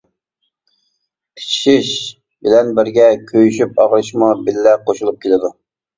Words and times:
قىچىشىش 1.41 1.91
بىلەن 2.47 2.71
بىرگە 2.79 3.05
كۆيۈشۈپ 3.33 3.79
ئاغرىشمۇ 3.85 4.31
بىللە 4.49 4.75
قوشۇلۇپ 4.89 5.21
كېلىدۇ. 5.27 5.53